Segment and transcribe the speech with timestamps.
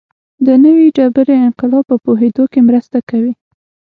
[0.45, 3.33] د نوې ډبرې انقلاب په پوهېدو کې مرسته کوي